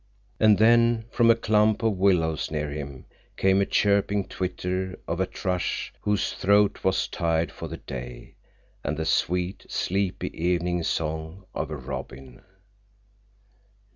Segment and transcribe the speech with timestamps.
[0.39, 3.05] And then, from a clump of willows near him,
[3.37, 8.33] came the chirping twitter of a thrush whose throat was tired for the day,
[8.83, 12.41] and the sweet, sleepy evening song of a robin.